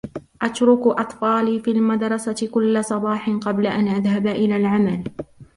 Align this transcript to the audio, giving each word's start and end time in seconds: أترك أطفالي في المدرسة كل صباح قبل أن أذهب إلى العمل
أترك 0.41 0.87
أطفالي 0.99 1.59
في 1.59 1.71
المدرسة 1.71 2.49
كل 2.53 2.85
صباح 2.85 3.29
قبل 3.29 3.67
أن 3.67 3.87
أذهب 3.87 4.27
إلى 4.27 4.57
العمل 4.57 5.03